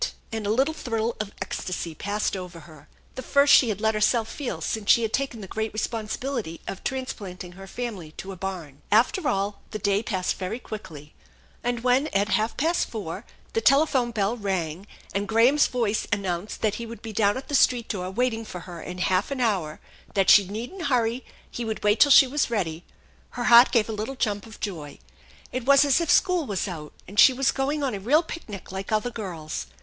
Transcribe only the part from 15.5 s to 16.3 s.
voice an